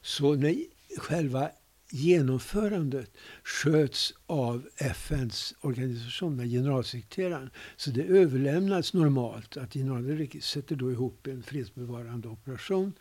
[0.00, 0.54] Så när
[0.98, 1.50] själva
[1.90, 3.10] genomförandet
[3.44, 7.50] sköts av FNs organisation, med generalsekreteraren.
[7.76, 12.92] Så det överlämnas normalt att generalsekreteraren sätter då ihop en fredsbevarande operation.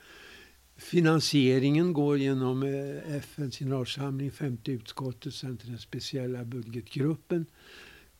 [0.78, 4.32] Finansieringen går genom eh, FNs generalsamling.
[4.32, 7.46] femte utskottet, sen till den speciella budgetgruppen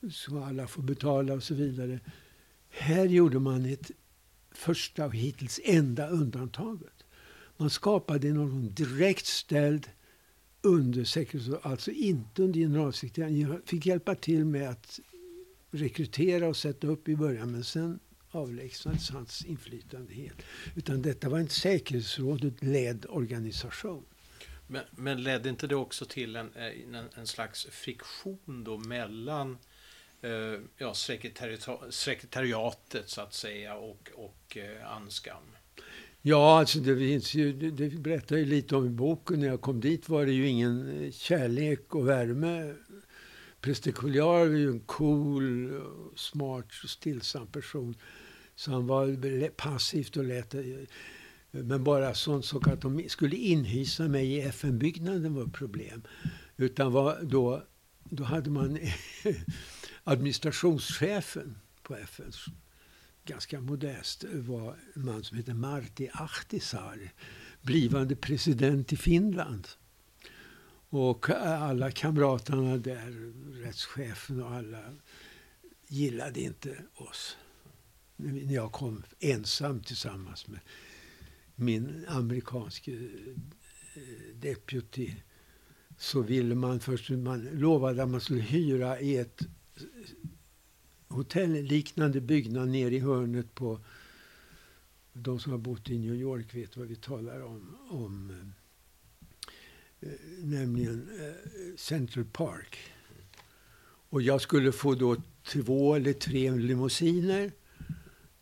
[0.10, 2.00] så alla får betala och så vidare.
[2.70, 3.92] Här gjorde man ett
[4.52, 7.04] första och hittills enda undantaget.
[7.58, 9.90] Man skapade någon direkt ställd
[10.62, 13.40] under alltså inte under generalsekreteraren.
[13.40, 15.00] Jag fick hjälpa till med att
[15.72, 18.00] rekrytera och sätta upp i början, men sen
[18.32, 20.42] avlägsnades hans inflytande helt.
[20.76, 24.06] Utan detta var en säkerhetsrådet ledd organisation.
[24.68, 29.52] Men, men ledde inte det också till en, eh, en, en slags friktion då mellan
[29.52, 29.71] Eh,
[30.22, 30.94] Eh, ja,
[31.90, 35.44] sekretariatet så att säga och, och eh, Anskam?
[36.22, 39.40] Ja, alltså det, finns ju, det, det berättar ju lite om i boken.
[39.40, 42.74] När jag kom dit var det ju ingen eh, kärlek och värme.
[43.62, 45.82] Präster var ju en cool,
[46.16, 47.96] smart, och stillsam person.
[48.56, 50.56] Så han var passivt och lätt.
[51.52, 56.02] men bara sånt sak att de skulle inhysa mig i FN-byggnaden var ett problem.
[56.58, 57.64] Utan var då,
[58.04, 58.80] då hade man
[60.04, 62.32] administrationschefen på FN,
[63.26, 67.12] ganska modest, var en man som hette Martti Ahtisaari,
[67.62, 69.68] blivande president i Finland.
[70.90, 73.34] Och alla kamraterna där,
[73.64, 74.94] rättschefen och alla,
[75.88, 77.38] gillade inte oss.
[78.16, 80.60] När jag kom ensam tillsammans med
[81.56, 85.12] min amerikanske eh, deputy
[85.98, 89.42] så ville man först, man lovade att man skulle hyra i ett
[91.08, 93.80] hotellliknande byggnad nere i hörnet på...
[95.14, 97.78] De som har bott i New York vet vad vi talar om.
[97.90, 98.32] om
[100.00, 100.10] eh,
[100.44, 102.78] nämligen eh, Central Park.
[104.10, 107.52] Och jag skulle få då två eller tre limousiner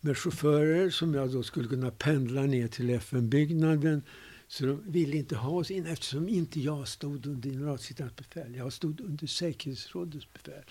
[0.00, 4.02] med chaufförer som jag då skulle kunna pendla ner till FN-byggnaden.
[4.48, 8.54] Så de ville inte ha oss in eftersom inte jag stod under generalsekreterarens befäl.
[8.54, 10.64] Jag stod under säkerhetsrådets befäl.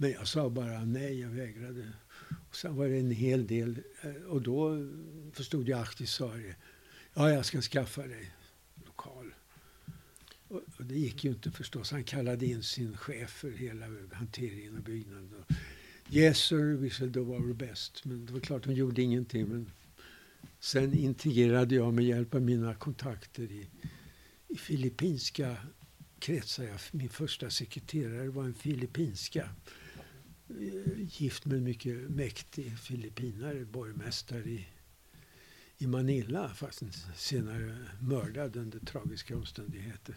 [0.00, 1.92] Men jag sa bara nej, jag vägrade.
[2.48, 3.82] Och sen var det en hel del.
[4.02, 4.88] Eh, och då
[5.32, 6.54] förstod jag Ahtisaari.
[7.14, 8.32] Ja, jag ska skaffa dig
[8.86, 9.34] lokal.
[10.48, 11.90] Och, och det gick ju inte förstås.
[11.90, 15.34] Han kallade in sin chef för hela hanteringen av byggnaden.
[15.34, 15.54] Och,
[16.10, 18.04] yes sir, we shall do our best.
[18.04, 19.48] Men det var klart, de gjorde ingenting.
[19.48, 19.70] Men
[20.60, 23.68] Sen integrerade jag med hjälp av mina kontakter i,
[24.48, 25.56] i filippinska
[26.18, 26.80] kretsar.
[26.92, 29.48] Min första sekreterare var en filippinska.
[30.58, 34.66] Eh, gift med en mycket mäktig filippinare, borgmästare i,
[35.78, 36.48] i Manila.
[36.48, 36.82] Fast
[37.16, 40.16] senare mördad under tragiska omständigheter.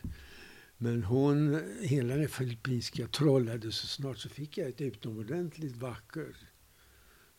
[0.78, 6.36] Men hon, hela den filippinska trollade så snart så fick jag ett utomordentligt vacker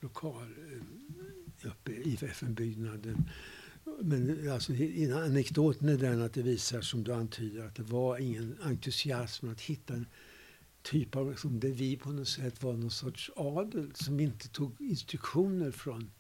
[0.01, 3.31] lokal eh, uppe i FN-byggnaden.
[4.01, 4.73] Men alltså,
[5.15, 9.61] anekdoten är den att det visar, som du antyder, att det var ingen entusiasm att
[9.61, 10.07] hitta en
[10.85, 14.81] typ av, som det vi på något sätt var någon sorts adel som inte tog
[14.81, 16.11] instruktioner från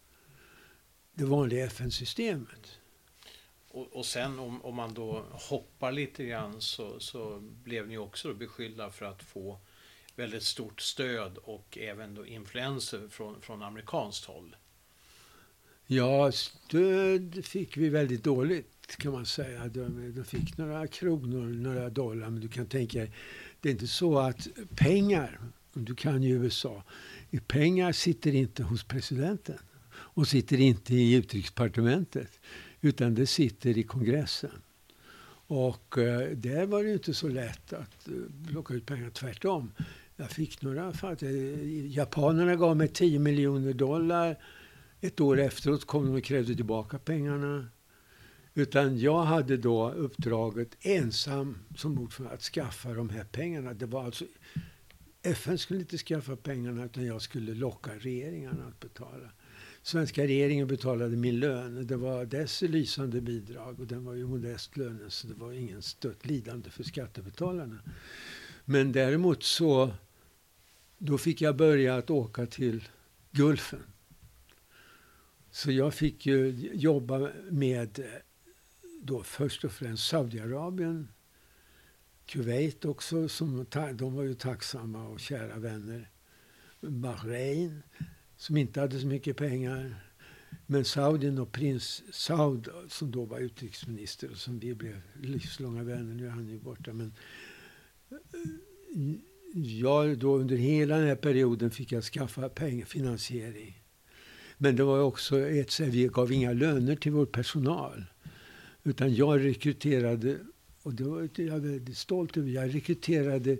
[1.14, 2.79] det vanliga FN-systemet.
[3.68, 8.35] Och, och sen om, om, man då hoppar lite grann så, så blev ni också
[8.35, 9.59] beskyllda för att få
[10.16, 14.57] väldigt stort stöd och även då influenser från, från amerikanskt håll.
[15.87, 19.68] Ja, stöd fick vi väldigt dåligt kan man säga.
[19.68, 22.31] De, de fick några kronor, några dollar.
[22.31, 23.12] Men du kan tänka dig,
[23.64, 25.40] det är inte så att pengar,
[25.72, 26.83] du kan ju USA,
[27.46, 29.59] pengar sitter inte hos presidenten
[29.90, 32.40] och sitter inte i utrikesdepartementet.
[32.81, 34.50] Utan det sitter i kongressen.
[35.46, 38.14] Och eh, där var det inte så lätt att eh,
[38.48, 39.11] plocka ut pengar.
[39.11, 39.72] Tvärtom.
[40.16, 41.16] Jag fick några fall.
[41.20, 44.38] Eh, japanerna gav mig 10 miljoner dollar.
[45.00, 47.68] Ett år efteråt kom de och krävde tillbaka pengarna.
[48.55, 53.75] Utan jag hade då uppdraget ensam som ordförande att skaffa de här pengarna.
[53.75, 54.25] Det var alltså,
[55.23, 59.31] FN skulle inte skaffa pengarna utan jag skulle locka regeringarna att betala.
[59.83, 61.87] Svenska regeringen betalade min lön.
[61.87, 65.83] Det var dess lysande bidrag och den var ju modest lönen så det var ingen
[65.83, 67.79] stött lidande för skattebetalarna.
[68.64, 69.90] Men däremot så
[70.99, 72.88] då fick jag börja att åka till
[73.31, 73.83] Gulfen.
[75.51, 78.05] Så jag fick ju jobba med
[79.07, 81.09] då först och främst Saudiarabien,
[82.27, 86.11] Kuwait också, som, de var ju tacksamma och kära vänner.
[86.81, 87.83] Bahrain,
[88.37, 89.97] som inte hade så mycket pengar.
[90.67, 96.14] Men Saudien och prins Saud, som då var utrikesminister och som vi blev livslånga vänner,
[96.14, 96.93] nu är han ju borta.
[96.93, 97.14] Men
[98.11, 98.17] eh,
[99.55, 103.83] jag då under hela den här perioden fick jag skaffa pengar, finansiering.
[104.59, 108.05] Men det var också ett sätt, vi gav inga löner till vår personal.
[108.85, 110.38] Utan jag rekryterade,
[110.83, 113.59] och det var jag väldigt stolt över, jag rekryterade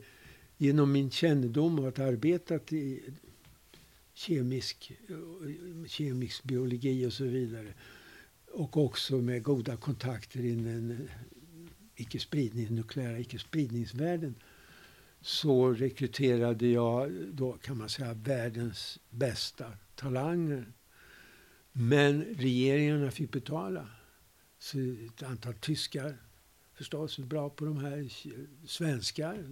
[0.57, 3.03] genom min kännedom och att ha arbetat i
[4.15, 4.93] kemisk,
[5.87, 7.75] kemisk biologi och så vidare.
[8.53, 11.09] Och också med goda kontakter i den
[11.97, 14.35] icke-spridning, nukleära icke-spridningsvärlden
[15.21, 20.73] så rekryterade jag då kan man säga världens bästa talanger.
[21.73, 23.89] Men regeringarna fick betala.
[24.65, 26.17] Så ett antal tyskar
[26.75, 28.09] förstås bra på de här.
[28.67, 29.45] Svenskar.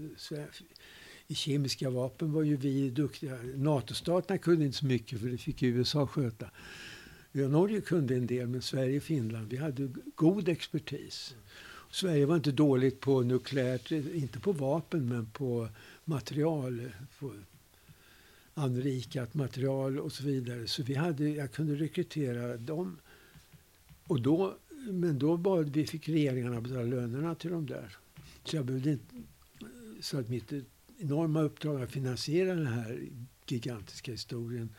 [1.27, 3.39] I kemiska vapen var ju vi duktiga.
[3.55, 6.51] NATO-staterna kunde inte så mycket för det fick USA sköta.
[7.33, 11.35] Ja, Norge kunde en del, men Sverige och Finland, vi hade god expertis.
[11.91, 15.69] Sverige var inte dåligt på nukleärt, inte på vapen, men på
[16.05, 16.93] material.
[17.19, 17.33] På
[18.55, 20.67] anrikat material och så vidare.
[20.67, 22.99] Så vi hade, jag kunde rekrytera dem.
[24.07, 24.57] Och då,
[24.91, 27.97] men då bad vi fick regeringarna betala lönerna till dem där.
[28.45, 29.15] Så jag behövde inte...
[30.01, 30.53] Så att mitt
[30.99, 33.09] enorma uppdrag att finansiera den här
[33.47, 34.75] gigantiska historien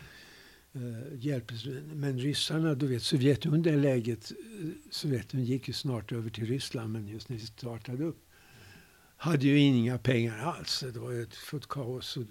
[0.74, 1.66] eh, hjälptes.
[1.94, 6.94] Men ryssarna, du vet Sovjetunionen, det läget, eh, Sovjetunionen gick ju snart över till Ryssland,
[6.94, 8.30] men just när vi startade upp
[9.18, 10.84] hade ju inga pengar alls.
[10.94, 12.18] Det var ju ett fullt kaos.
[12.18, 12.24] Och,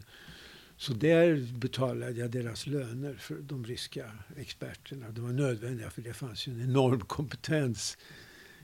[0.83, 5.11] så där betalade jag deras löner för de ryska experterna.
[5.11, 7.99] De var nödvändiga för det fanns ju en enorm kompetens.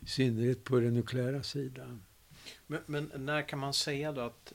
[0.01, 2.03] I synnerhet på den nukleära sidan.
[2.67, 4.53] Men, men när kan man säga då att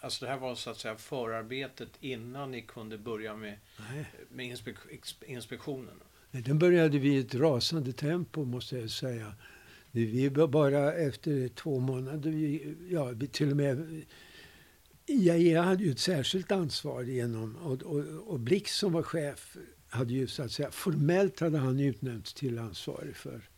[0.00, 3.58] Alltså det här var så att säga förarbetet innan ni kunde börja med,
[4.28, 4.76] med inspek
[5.26, 6.00] inspektionen?
[6.30, 9.34] Den började vi i ett rasande tempo måste jag säga.
[9.90, 14.04] Vi bara efter två månader, ja vi till och med
[15.06, 19.56] IAEA hade ju ett särskilt ansvar genom, och, och, och Blix som var chef
[19.88, 23.48] hade ju så att säga, formellt hade han utnämnts till ansvarig för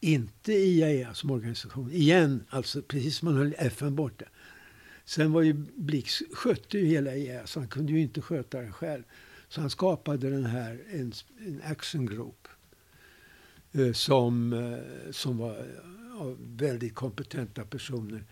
[0.00, 1.90] inte IAEA som organisation.
[1.92, 4.24] Igen, alltså precis som man höll FN borta.
[5.04, 8.72] Sen var ju Blix skötte ju hela IAEA, så han kunde ju inte sköta det
[8.72, 9.02] själv.
[9.48, 12.48] Så han skapade den här, en, en action group.
[13.72, 18.24] Eh, som, eh, som var eh, av väldigt kompetenta personer.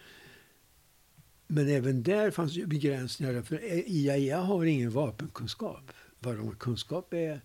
[1.55, 3.43] Men även där fanns ju begränsningar.
[3.43, 5.93] För IAEA har ingen vapenkunskap.
[6.21, 7.41] Vad de har kunskap är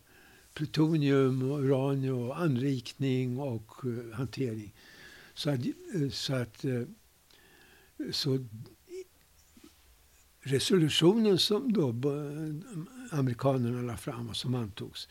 [0.54, 4.74] plutonium, och uranium, och anrikning och uh, hantering.
[5.34, 6.82] Så att, eh, så, att eh,
[8.12, 8.46] så
[10.42, 11.88] resolutionen som då
[13.12, 15.08] amerikanerna la fram och som antogs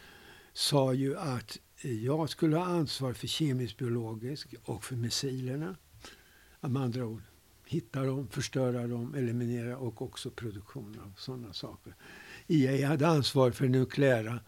[0.52, 5.76] sa ju att jag skulle ha ansvar för kemisk, biologisk och för missilerna.
[6.60, 7.22] Med andra ord,
[7.68, 11.94] hitta dem, förstöra dem, eliminera och också produktion av sådana saker.
[12.46, 14.40] IAEA hade ansvar för nukleära,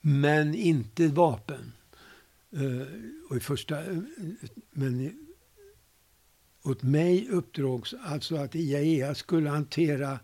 [0.00, 1.72] men inte vapen.
[2.56, 2.82] Uh,
[3.30, 4.02] och i första, uh,
[4.70, 5.26] men
[6.62, 10.20] åt mig uppdrogs alltså att IAEA skulle hantera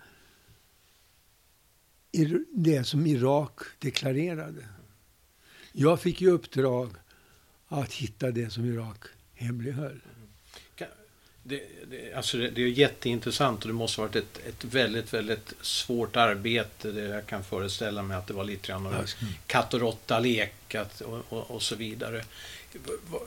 [2.52, 4.68] det som Irak deklarerade.
[5.72, 6.90] Jag fick i uppdrag
[7.68, 9.04] att hitta det som Irak
[9.34, 10.00] hemlighöll.
[11.48, 15.14] Det, det, alltså det, det, är jätteintressant och det måste ha varit ett, ett väldigt,
[15.14, 16.92] väldigt svårt arbete.
[16.92, 19.06] Det jag kan föreställa mig att det var lite grann av
[19.46, 22.24] katt och råtta-lek och, och, och, så vidare.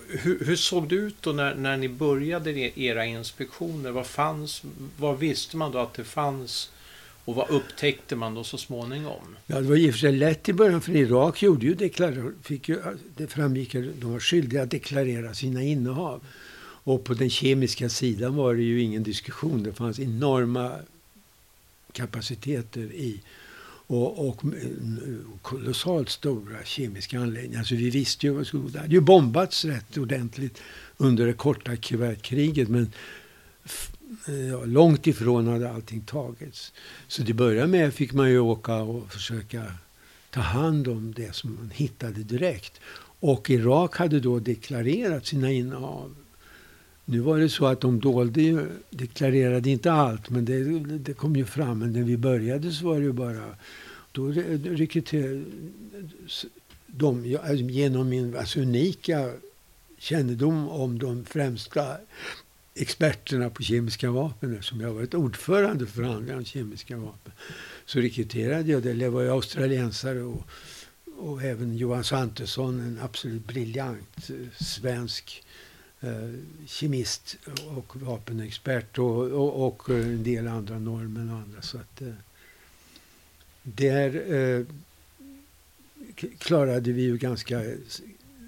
[0.07, 3.91] Hur, hur, såg det ut då när, när ni började era inspektioner?
[3.91, 4.63] Vad, fanns,
[4.97, 6.71] vad visste man då att det fanns
[7.25, 9.35] och vad upptäckte man då så småningom?
[9.45, 12.33] Ja, det var i och för sig lätt i början för Irak gjorde ju deklar,
[12.43, 12.81] fick ju,
[13.17, 16.21] det framgick att de var skyldiga att deklarera sina innehav.
[16.83, 19.63] Och på den kemiska sidan var det ju ingen diskussion.
[19.63, 20.79] Det fanns enorma
[21.91, 23.21] kapaciteter i
[23.87, 24.71] och, och eh,
[25.41, 27.59] kolossalt stora kemiska anläggningar.
[27.59, 30.61] Alltså vi visste ju vad skulle Det hade ju bombats rätt ordentligt
[30.97, 32.91] under det korta kuvertkriget men
[34.27, 36.73] eh, ja, långt ifrån hade allting tagits.
[37.07, 39.73] Så det började med fick man ju åka och försöka
[40.29, 42.79] ta hand om det som man hittade direkt.
[43.19, 46.15] Och Irak hade då deklarerat sina innehav
[47.11, 51.35] nu var det så att de dolde ju, deklarerade inte allt, men det, det kom
[51.35, 51.79] ju fram.
[51.79, 53.55] Men när vi började så var det ju bara...
[54.11, 55.43] Då rekryterade
[56.87, 59.33] de, alltså genom min alltså unika
[59.97, 61.97] kännedom om de främsta
[62.75, 67.31] experterna på kemiska vapen, eftersom jag varit ordförande för förhandlingar om kemiska vapen,
[67.85, 70.43] så rekryterade jag, det var ju australiensare och,
[71.17, 75.50] och även Johan Svantesson, en absolut briljant eh, svensk eh,
[76.03, 76.29] Eh,
[76.65, 77.37] kemist
[77.77, 81.33] och vapenexpert och, och, och, en del andra normer.
[81.33, 81.61] och andra.
[81.61, 82.13] Så att, eh,
[83.63, 84.65] där eh,
[86.37, 87.61] klarade vi ju ganska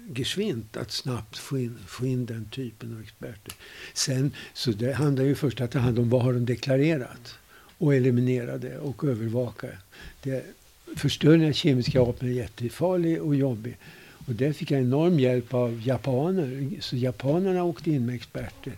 [0.08, 3.54] geschwint att snabbt få in, få in den typen av experter.
[3.94, 7.34] Sen, så det handlar ju först att ta hand om vad har de deklarerat
[7.78, 9.68] och eliminera det och övervaka.
[10.22, 10.44] Det,
[10.96, 13.76] förstöring av kemiska vapen är jättefarlig och jobbig.
[14.26, 16.70] Och där fick jag enorm hjälp av japaner.
[16.80, 18.72] Så japanerna åkte in med experter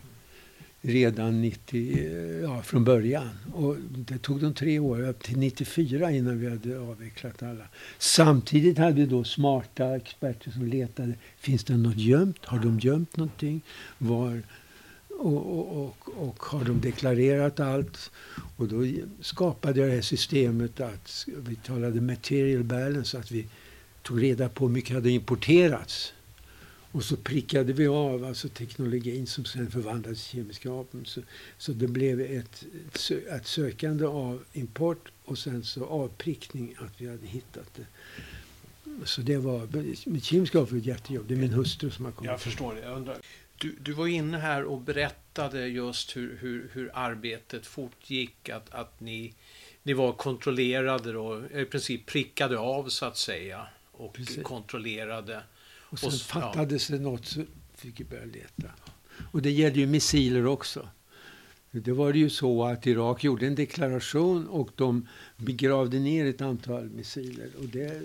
[0.86, 3.28] redan 90, ja, från början.
[3.54, 7.64] Och det tog dem tre år, upp till 94 innan vi hade avvecklat alla.
[7.98, 11.14] Samtidigt hade vi då smarta experter som letade.
[11.38, 12.44] Finns det något gömt?
[12.44, 13.60] Har de gömt någonting?
[13.98, 14.42] Var,
[15.18, 18.10] och, och, och, och, har de deklarerat allt?
[18.56, 18.86] Och då
[19.20, 23.46] skapade jag det här systemet att vi talade material balance, att vi
[24.06, 26.12] tog reda på hur mycket hade importerats.
[26.92, 31.04] Och så prickade vi av alltså teknologin som sen förvandlades till kemiska vapen.
[31.04, 31.20] Så,
[31.58, 32.64] så det blev ett,
[33.30, 37.86] ett sökande av import och sen så avprickning att vi hade hittat det.
[39.04, 39.68] Så det var,
[40.10, 41.28] med kemiska vapen var jättejobb.
[41.28, 42.30] Det är min hustru som har kommit.
[42.30, 42.80] Jag förstår det.
[42.80, 43.16] Jag undrar.
[43.58, 48.48] Du, du var inne här och berättade just hur, hur, hur arbetet fortgick.
[48.48, 49.34] Att, att ni,
[49.82, 53.66] ni var kontrollerade och i princip prickade av så att säga
[53.96, 54.42] och Precis.
[54.42, 55.42] kontrollerade.
[55.88, 56.96] Och sen och, fattades ja.
[56.96, 57.42] det något så
[57.74, 58.70] fick vi börja leta.
[59.30, 60.88] Och det gällde ju missiler också.
[61.70, 66.40] Det var det ju så att Irak gjorde en deklaration och de begravde ner ett
[66.40, 67.50] antal missiler.
[67.58, 68.02] Och det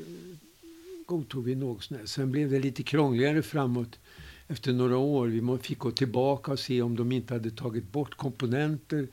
[1.06, 2.06] godtog vi något sånär.
[2.06, 4.00] Sen blev det lite krångligare framåt
[4.48, 5.28] efter några år.
[5.28, 9.08] Vi fick gå tillbaka och se om de inte hade tagit bort komponenter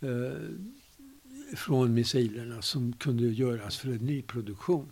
[0.00, 0.32] eh,
[1.56, 4.88] från missilerna som kunde göras för en nyproduktion.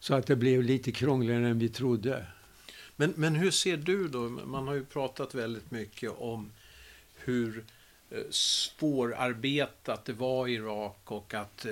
[0.00, 2.26] Så att det blev lite krångligare än vi trodde.
[2.96, 4.28] Men, men hur ser du då?
[4.28, 6.50] Man har ju pratat väldigt mycket om
[7.14, 7.64] hur
[8.10, 11.70] eh, svårarbetat det var i Irak och att eh,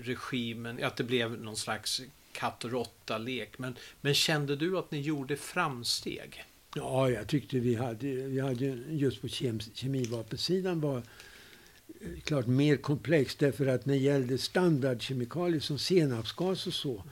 [0.00, 2.02] regimen, att det blev någon slags
[2.32, 3.58] katt och råtta-lek.
[3.58, 6.44] Men, men kände du att ni gjorde framsteg?
[6.74, 12.76] Ja, jag tyckte vi hade, vi hade just på kem, kemivapensidan var eh, klart mer
[12.76, 17.04] komplext därför att när det gällde standardkemikalier som senapsgas och så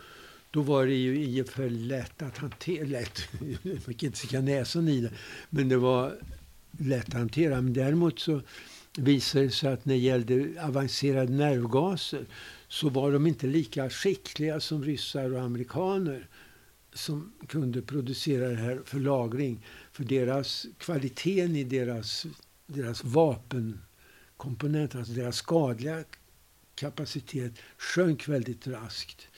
[0.50, 2.86] då var det ju i och för lätt att hantera.
[2.86, 3.20] Lätt,
[3.62, 5.10] man kan inte sticka näsan i det.
[5.50, 6.18] Men det var
[6.78, 7.60] lätt att hantera.
[7.60, 8.40] Men däremot så
[8.96, 12.26] visade det sig att när det gällde avancerade nervgaser
[12.68, 16.28] så var de inte lika skickliga som ryssar och amerikaner
[16.92, 19.66] som kunde producera det här för lagring.
[19.92, 22.26] För deras kvaliteten i deras,
[22.66, 26.04] deras vapenkomponenter, alltså deras skadliga
[26.74, 29.28] kapacitet, sjönk väldigt raskt.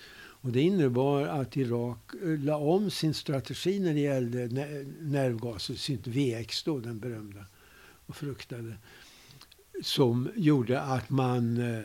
[0.43, 4.49] Och det innebar att Irak eh, la om sin strategi när det gällde
[5.01, 7.47] nervgaser, VX då, den berömda
[8.07, 8.75] och fruktade.
[9.83, 11.85] Som gjorde att man eh,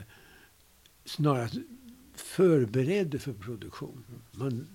[1.05, 1.55] snarast
[2.15, 4.03] förberedde för produktion.
[4.31, 4.67] Man,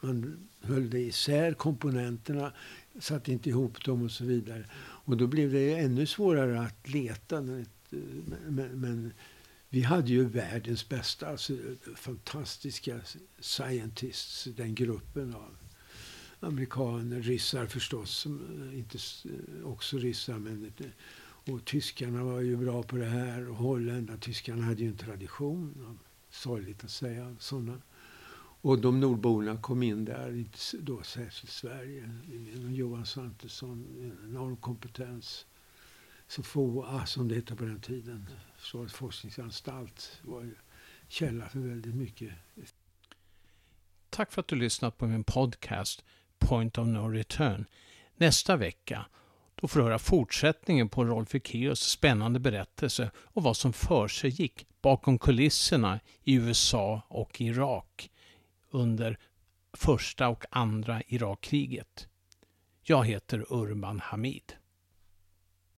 [0.00, 2.52] man höll det isär komponenterna,
[3.00, 4.64] satte inte ihop dem och så vidare.
[4.78, 7.36] Och då blev det ännu svårare att leta.
[7.36, 7.98] Eh,
[8.48, 9.12] men, men
[9.72, 11.52] vi hade ju världens bästa, alltså
[11.96, 13.00] fantastiska
[13.40, 15.56] scientists, den gruppen av
[16.40, 20.86] amerikaner, ryssar förstås, eh, inte eh, också ryssar, men eh,
[21.52, 25.98] och tyskarna var ju bra på det här och holländarna, tyskarna hade ju en tradition,
[26.30, 27.78] sorgligt att säga, sådana.
[28.60, 32.10] Och de nordborna kom in där, inte då särskilt Sverige,
[32.68, 33.86] Johan Svantesson,
[34.24, 35.46] enorm kompetens.
[36.28, 38.26] SOFOA, som det hette på den tiden,
[38.62, 40.54] Försvarets forskningsanstalt, var
[41.08, 42.32] källa för väldigt mycket.
[44.10, 46.04] Tack för att du lyssnat på min podcast
[46.38, 47.64] Point of No Return.
[48.16, 49.06] Nästa vecka
[49.54, 54.30] då får du höra fortsättningen på Rolf Ekéus spännande berättelse och vad som för sig
[54.30, 58.10] gick bakom kulisserna i USA och Irak
[58.70, 59.18] under
[59.72, 62.08] första och andra Irakkriget.
[62.82, 64.52] Jag heter Urban Hamid.